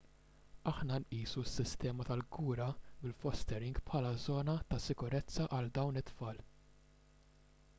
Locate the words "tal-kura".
2.07-2.69